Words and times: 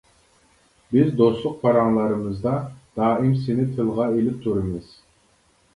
بىز 0.95 1.11
دوستلۇق 1.19 1.59
پاراڭلىرىمىزدا 1.65 2.55
دائىم 3.01 3.37
سېنى 3.45 3.69
تىلغا 3.79 4.11
ئېلىپ 4.17 4.43
تۇرىمىز. 4.49 4.91